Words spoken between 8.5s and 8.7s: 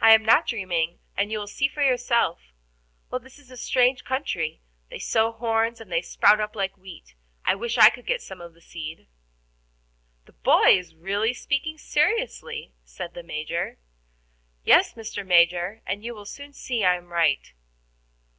the